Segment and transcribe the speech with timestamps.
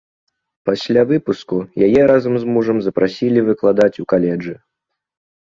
[0.69, 4.55] Пасля выпуску яе разам з мужам запрасілі выкладаць у каледжы.